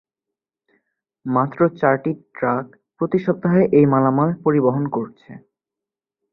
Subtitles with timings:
[1.25, 2.65] মাত্র চারটি ট্রাক
[2.97, 5.31] প্রতি সপ্তাহে এই মালামাল পরিবহণ করছে।